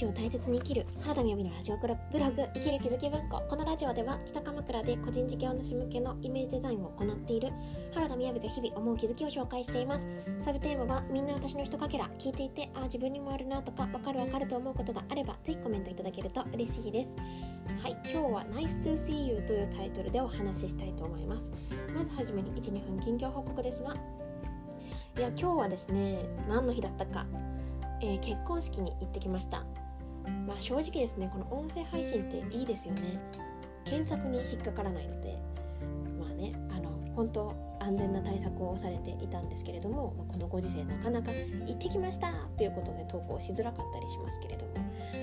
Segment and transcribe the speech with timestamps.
[0.00, 2.00] 日を大切に生きる原田美由のラジオブログ
[2.54, 7.52] 「生きる気づき文庫」このラジオでは北鎌倉で個人事業主向けのイメージデザインを行っている
[7.92, 10.08] 原田美由が日々思う気づきを紹介しています。
[10.40, 17.14] サブテーマはみんな私のひとかけら聞いていてあ自分にもあるなとかわかるわかると思うことがあればぜひコメントいただけると嬉しいです。
[17.82, 21.50] はい今日は Nice to see you というタイトルでお話ししたいと思います。
[21.94, 23.94] まずはじめに12分近況報告ですが。
[25.18, 27.26] いや今日はですね何の日だったか。
[28.02, 29.62] えー、結婚式に行ってきました。
[30.46, 33.18] まあ正直ですねこの音声配信っていいですよね。
[33.84, 35.38] 検索に引っかからないので
[36.18, 44.70] まあねあの本当安全な対策をされていたんですけれども、まあ、このご時世なかなか行ってきましたっていうことで投稿しづらかったりしますけれども。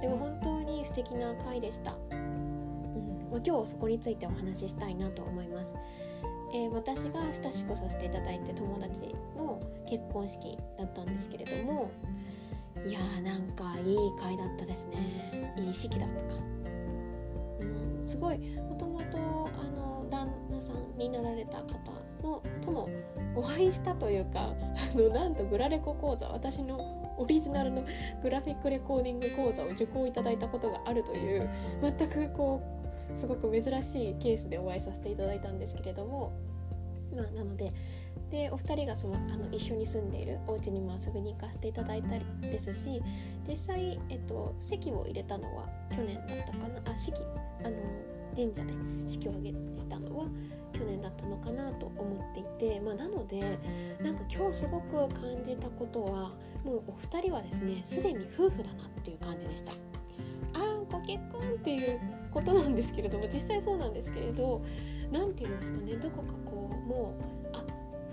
[0.00, 5.74] でも本当に素敵な回でした、うんまあ、今日そこについてお話ししたいなと思います。
[6.52, 11.92] えー、私が親しくさせていただいて友達の結婚式だったんですけれども
[12.86, 15.54] いやーなんかいい回だったですね。
[15.58, 16.40] いい式だったか。
[17.60, 21.66] うんすごいもともとあの旦那さんになられた方
[22.22, 22.88] のとも
[23.34, 24.52] お会いしたというか
[24.94, 27.84] あのなんとグラレコ講座私のオリジナルの
[28.22, 31.48] グラフィックレコーディング講座を受講いただいたことがあるという
[31.82, 32.62] 全くこ
[33.12, 36.32] うすごく珍しいケースでお会いさせていただいたんですけれども
[37.14, 37.72] まあなので
[38.30, 43.02] でお二人がそのあの一緒に住んでいるお家にも遊びに行かせていただいたりですし
[43.46, 47.20] 実際、えっと、席を入れたのは去年だったかなあ式
[47.64, 47.76] あの
[48.36, 48.72] 神社で
[49.06, 50.26] 式を挙げしたのは
[50.72, 53.40] 去年だったのかなと思っていて、まあ、なので
[54.00, 56.32] なんか今日すごく感じたことは
[56.64, 59.72] もうお二人はですねすでに夫婦だなっていう感じでした。
[60.52, 62.00] あご結婚っていう
[62.30, 64.62] ことなんですけれども実際そうなんですけれど
[65.12, 66.32] 何て言うんですかねどこか
[66.90, 67.30] もう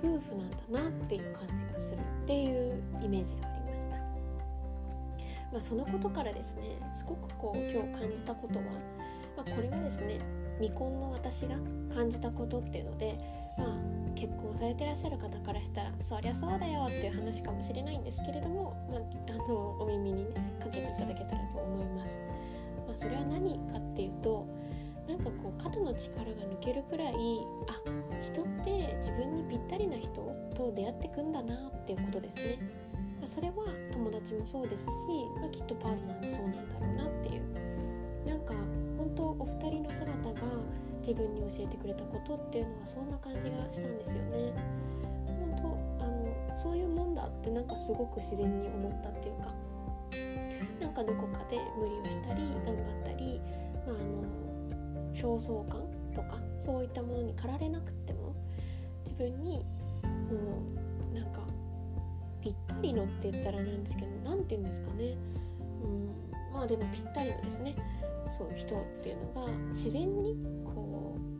[0.03, 3.95] 夫婦なんだなっていう感じがするっていうイメージがありました、
[5.51, 8.65] まあ、そのことからですねすごくこう今日感じたことは、
[9.35, 10.19] まあ、これはですね
[10.59, 11.55] 未婚の私が
[11.93, 13.17] 感じたことっていうので、
[13.57, 13.67] まあ、
[14.15, 22.19] 結婚されてらっしゃる方からしたらそりゃそうだよっていう話かもしれないんですけれども、まあ、あのお耳にねかけていただけたらと思います。
[22.87, 24.47] まあ、それは何かっていうと
[25.07, 27.15] なんかこう肩の力が抜けるくらいあ
[28.21, 30.09] 人って自分にぴったりな人
[30.53, 32.59] と出会ってくんだなっていうことですね。
[33.25, 33.55] それは
[33.91, 34.89] 友達もそうですし、
[35.39, 37.43] まあ、きっとパートナーもそうなんだろうなっていう。
[38.27, 38.53] なんか
[38.97, 40.41] 本当お二人の姿が
[40.99, 44.53] 自分に教えてくれたことっていうのはそんな感じがしたんですよね。
[45.25, 49.53] 本当あのそういうもんだってなんかすごく自然に思ったっていうか。
[50.79, 53.41] なんかどこかで無理をしたり頑張ったり、
[53.85, 54.46] まあ、あの
[55.17, 55.81] 焦燥感
[56.13, 58.35] とかそういったものに駆られなくても
[59.03, 59.63] 自分にも
[61.11, 61.41] うなんか
[62.41, 65.15] ぴったりのって言ったらなんですけど何て言うんですかね
[65.83, 67.75] うんまあでもぴったりのですね
[68.29, 70.35] そういう人っていうのが自然に
[70.65, 71.37] こう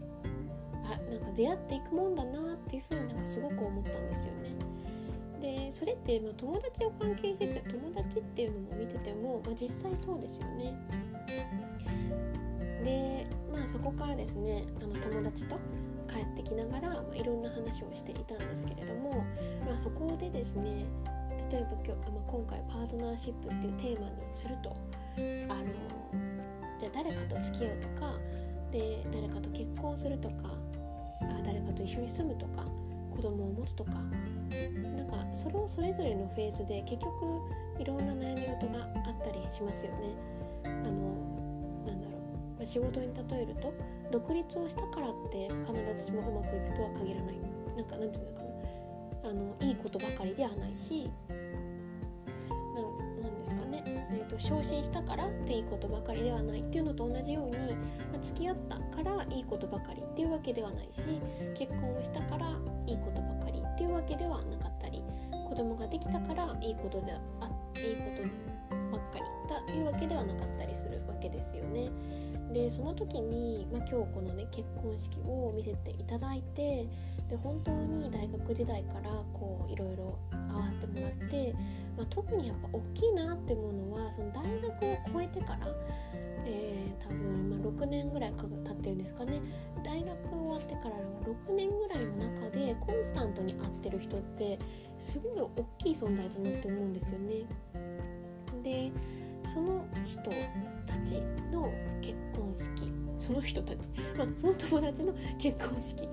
[0.85, 4.49] あなんか出会っていくもんだなっていうふうになんかすごく思ったんですよね。
[5.41, 10.73] でそれって、まあ、友達を関係してて友達っていうのも見てても、まあ、実際そうですよね。
[12.83, 15.55] でまあそこからですねあの友達と
[16.07, 19.25] 帰ってきながら、まあ、いろんな話をしていたんですけれども、
[19.65, 20.85] まあ、そこでですね
[21.51, 24.75] 例えば今日、まあ、今回パートナーシップっていうテーマにすると
[25.17, 25.65] あの
[26.79, 28.13] じゃあ誰かと付き合うとか
[28.71, 30.35] で誰かと結婚するとか
[31.21, 32.63] あ誰かと一緒に住むとか
[33.15, 37.41] 子供を持つとかなんかそれをそれぞれのフェーズで結局
[37.79, 40.36] いろんな悩み事があったりしますよね。
[42.67, 43.73] 仕事に例えると
[44.11, 47.35] 独立をしたからって必ずしもうまくいくとは限らない。
[47.77, 48.47] なんかなんていうのかな。
[49.29, 51.09] あのいいことばかりではないし
[53.21, 57.75] なんですかね、えーと、昇進したからっていいことばかりではないっていうのと同じように、
[58.13, 61.19] ま、付き合ったからいいことばかりっていうわけではないし
[61.55, 62.47] 結婚をしたから
[62.85, 65.01] いいことばかりっていうわけではなかったり
[65.31, 68.21] 子供ができたからいいことであいいこと
[68.91, 69.25] ばっかり
[69.65, 71.89] というわけではなかったりするわけですよね。
[72.53, 76.87] でその時に、まあ、今日このね結婚式を見せていただいて
[77.29, 80.17] で本当に大学時代からこういろいろ
[80.49, 81.53] 会わせてもらって、
[81.97, 85.67] まあ、特にやっぱ大きいなって思うのはその大学を超えてから、
[86.45, 89.41] えー、多分、まあ、6年ぐらいか経ってるんですかね
[89.83, 90.95] 大学終わってから
[91.25, 94.57] 6年ぐらいの中でコンスタントに会ってる人って
[94.97, 97.45] すごい大きい存在だなって思うんですよね。
[98.63, 98.91] で
[99.47, 100.21] その人
[100.85, 101.21] たち
[101.51, 101.71] の
[102.01, 106.07] 結婚式その人たち、まあ、その友達の結婚式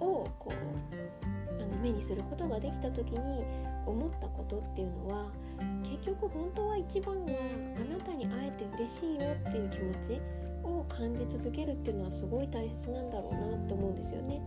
[0.00, 3.44] をこうあの目にすることができた時に
[3.86, 5.30] 思ったことっていうのは
[5.82, 7.30] 結局本当は一番は
[7.76, 10.20] あなたに会えて嬉しいよっていう気持ち
[10.62, 14.40] を感じ続けるっていうのはすごい大切なんだろうなって思うんですよね。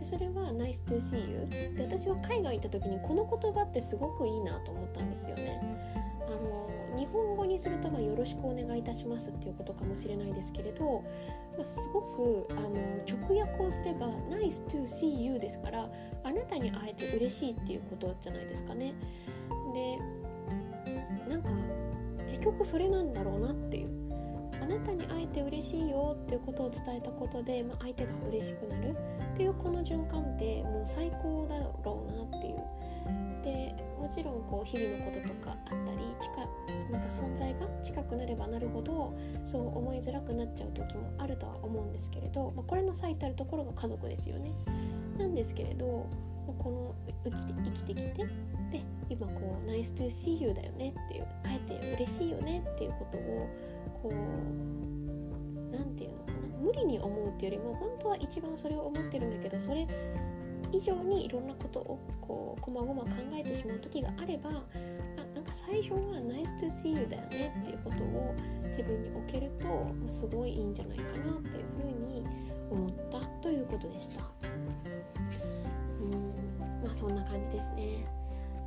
[0.00, 1.46] でそれは Nice to see you
[1.76, 6.03] で私は海外行った時にこの言葉ってすごくいいなと思ったんですよね。
[6.96, 11.02] 日本語にするとまよろしくお願いいたしますっていうことかもしれないですけれど、
[11.56, 12.70] まあ、すごくあの
[13.06, 15.88] 直訳をすれば Nice to see you ですから
[16.24, 18.94] あなたに会えて嬉しいっていうことじゃないですかね。
[19.72, 19.98] で
[21.28, 21.50] なんか
[22.26, 24.04] 結局それなんだろうなっていう
[24.62, 28.96] あなたに会えて嬉しいよっていうことを伝えたことで、まあ、相手が嬉しくなる
[29.34, 32.53] っていうこの循環ってもう最高だろうなっていう
[34.04, 36.36] もちろんこう日々のこととかあったり近
[36.92, 39.16] なんか存在が近くなればなるほど
[39.46, 44.52] そう思いづらくなっちゃう時もあるとは思うんですけれど、まあ、これの最たるところが家族ですよね。
[45.16, 46.06] なんですけれど
[46.58, 53.48] この生きて生きてきてで今こう「Nice to see you」だよねっていう会えて嬉しいよねっていうことを
[54.02, 59.86] こう何て言うのかな無理に思うっていうよりも本当は一番それを思ってるんだけどそれ
[60.74, 64.54] 以上にいろんなことをこうこまごま考えてしまう時があればあ
[65.34, 68.34] なんか最初は「Nice to see you」だよねっていうことを
[68.68, 72.26] 自分に置けるとすごいいいんじゃないかなっていうふうに
[72.70, 74.22] 思ったということでした。
[76.00, 78.04] うんまあそんな感じですね。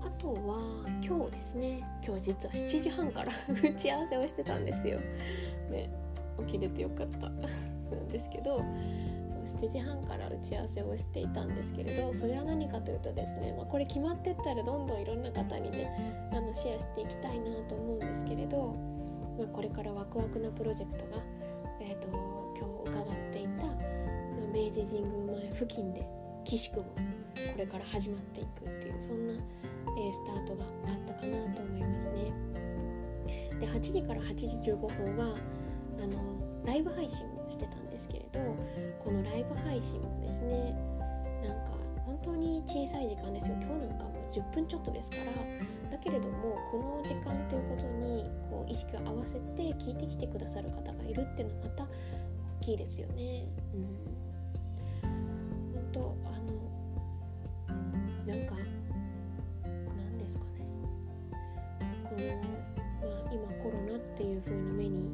[0.02, 5.00] あとは今日ですね今日実は7時半から 打ち合わせをしてたんですよ。
[5.70, 5.90] ね
[6.46, 8.64] 起きれてよかったなんですけど
[9.48, 18.76] 7時半から打ち合わせをしていたんですけれどそれは何かというとですね、まあ、これ決まってったらどんどんいろんな方にねあのシェアしていきたいなと思うんですけれど、
[19.38, 21.24] まあ、これからワクワクなプロジェクトが、
[21.82, 23.66] えーと、今日伺っていた、
[24.54, 26.06] 明治神宮前付近で
[26.44, 32.34] 岸くもこれから始まっていくっていうそんな、え、スタートがあったかなと思いますね。
[33.60, 35.36] で8時から8時15分は
[36.00, 37.87] あのライブ配信もしてたん
[38.38, 38.56] ど
[39.04, 40.76] このライブ配信もですね
[41.44, 41.72] なんか
[42.06, 43.56] 本当に小さい時間ですよ。
[43.62, 45.32] 今日なんかもう10分ちょっとですから。
[45.92, 51.88] だけれどもこの時間ということにこう意識を合わせて聞いてきてくださる方がいるっていうのはまた大
[52.62, 53.46] きいですよね。
[53.74, 53.84] うん、
[55.74, 58.56] 本当あのなんか
[59.86, 60.50] 何ですかね。
[62.04, 62.28] この、
[63.02, 65.10] まあ、今コロナっていう風に目に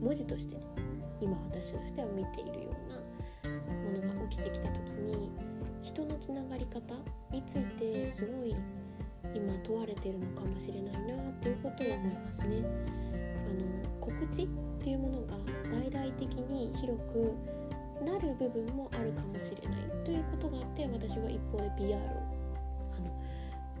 [0.00, 0.62] 文字としてね
[1.20, 5.30] 今私としては見ているようなものが起きてきた時に
[5.82, 6.80] 人のつながり方
[7.32, 8.54] についてすごい
[9.34, 12.56] 今問われているのかもしれないなということを思いますね。
[13.48, 14.48] あの告知っ
[14.82, 15.36] ていうものが
[15.70, 17.34] 大々的に広く
[18.04, 23.10] なる部分もあるかもしれないということがあって私は一方で PR をあの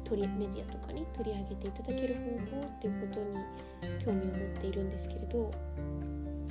[0.04, 2.14] 取りメディアとかに取り上げていただける
[2.50, 5.50] 方法っていうことに興味を持っているんですけれど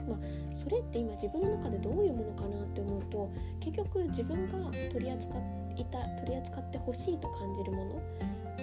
[0.09, 0.19] まあ、
[0.53, 5.37] それって今自分の中でどういうものかなって思うと結局自分が取り扱
[5.75, 8.01] いた取り扱ってほしいと感じるもの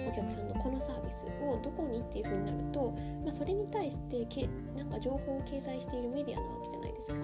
[0.07, 2.91] お客さんのこのサービスをどこにっていう風になると、
[3.23, 7.21] まあ、それに対してけなんか情報を掲載しているメディアなわけじゃないですか。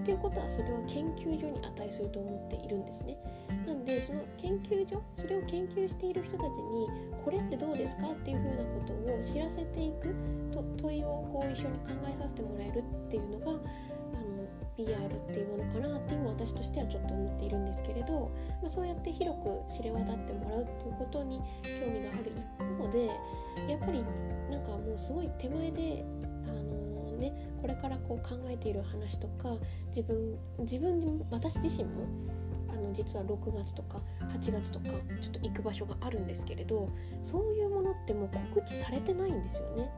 [0.00, 3.16] っていうことはそれは研究所に値すると思っているんですね。
[3.66, 6.88] なのでその研究所それを研究している人たちに
[7.24, 10.14] これってどうですかっていう風なことを知らせていく
[10.52, 13.60] と問いをこう一緒に考えさせてもらえるっていうのがあの
[14.76, 15.55] PR っていうもの
[16.46, 18.30] 私としてはちょっと思っているんですけれど、
[18.62, 23.06] まあ、そうやって広く知れ渡ってもらうっていうことに興味がある一方で
[23.68, 24.04] やっぱり
[24.50, 26.04] なんかもうすごい手前で
[26.46, 26.50] あ
[27.10, 29.56] のねこれからこう考えている話とか
[29.88, 32.06] 自分自分私自身も
[32.68, 36.88] あの実は6月とか8月とかちょっと行く場所があるんですけれど
[37.22, 39.90] そういうものってもう告知されてないんですよね。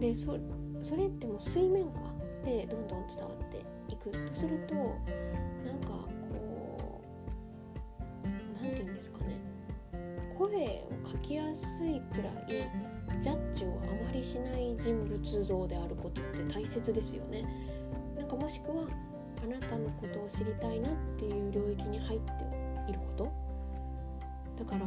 [0.00, 0.38] でそ
[0.82, 2.00] それってもう水面下
[2.44, 3.65] でどんどん伝わって
[4.10, 5.88] いくとするとなんか
[6.30, 7.02] こ
[8.24, 8.28] う
[8.62, 9.36] 何て言うんですかね。
[10.38, 12.46] 声を書きやすいくらい
[13.20, 17.44] ジャッジをあまりしない人物像であることって大切ですよね。
[18.16, 18.86] なんかもしくは
[19.42, 23.32] あなたのことを知りたいなっていう領域に入っていること。
[24.58, 24.86] だから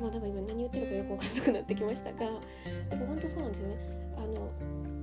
[0.00, 2.18] まあだから今何言ってるかよく分かんなくなってきましたが
[2.88, 3.76] でも本当そうなんですよね。
[4.16, 4.50] あの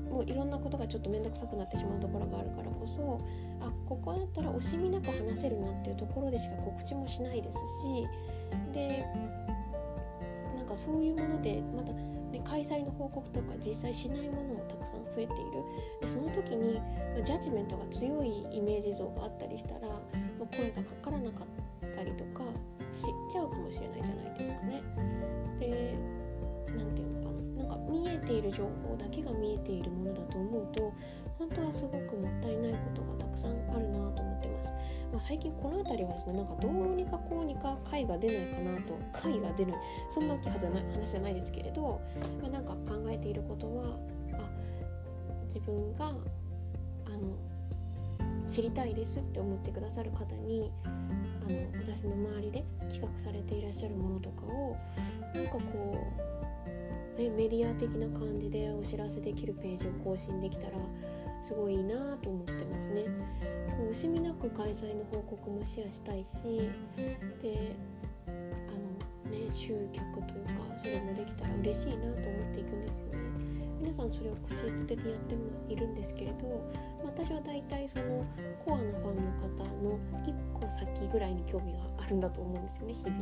[0.10, 3.20] もういろんなことがちょっと面倒くさくなってしまうところがあるからこそ
[3.60, 8.08] あここだったら惜しみなく話せるなっていうところでしか告知もしないですし
[8.74, 9.06] で
[10.56, 11.92] なんかそういうものでまた
[12.32, 15.64] で開催の報告とか実際しないものもたくさん増えている
[16.02, 16.82] でその時に
[17.24, 19.88] ジャッジメントが強いイメージ像があったりしたら
[20.56, 22.44] 声がかからなかったりとか
[22.94, 24.82] しちゃうかもしれないじゃないですかね。
[25.60, 25.96] で
[28.28, 30.94] ている情報だけが見えているものだと思うと
[31.40, 34.74] 本当はすごくもったいないことがたくさんあるなと思ってます。
[35.12, 39.76] まあ、最近この辺りはですねなんかどうにかこうにか解が出ないかなと解が出ない
[40.10, 42.02] そんな大きいはずじゃない話じゃないですけれど、
[42.42, 43.98] まあ、なんか考えていることは
[44.34, 44.50] あ
[45.46, 47.38] 自分があの
[48.48, 50.90] 知りたいですって思ってくださる方にあ
[51.50, 54.78] の私の周りで企画されていらっしゃるものとかを
[55.34, 55.60] なんかこ
[56.42, 56.47] う、
[57.18, 60.74] ね、メディア的な感じでお知らせできるページを更新できたら
[61.42, 63.06] すごいいいなと思ってますね。
[63.90, 66.70] 惜しみなく開催の報告もシェアしたいし
[67.42, 67.76] で
[68.28, 73.18] あのね集客というかそれもできたら嬉しいなと思っていくんですよね。
[73.80, 76.66] 皆さんそれを口つてにやってもいるんですけれど
[77.06, 78.26] 私は大体その
[78.66, 83.18] コアなファンの方の1個先ぐらいに興味があるんだと思うんですよね日々。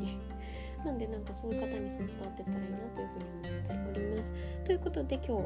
[0.85, 4.33] なんでなんかそういう方にそう伝わってったらいいなというふうに思っております。
[4.63, 5.37] ということで今日は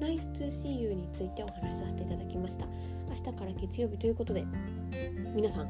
[0.00, 2.66] Nice to see you についてお話しさせていただきました。
[3.08, 4.44] 明日から月曜日ということで
[5.34, 5.68] 皆さん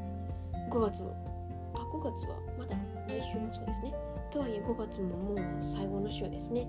[0.69, 2.75] 5月もあ5月はまだ
[3.07, 3.93] 来週もそうですね。
[4.29, 6.67] とはいえ5月ももう最後の週ですね。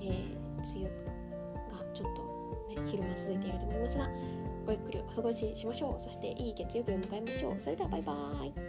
[0.00, 1.18] えー、梅雨
[1.76, 2.16] がちょっ
[2.74, 4.08] と、ね、昼間続いていると思いますが
[4.66, 8.67] ごゆっくりお過ごししましょうそしていい月曜日を迎えましょうそれではバイバーイ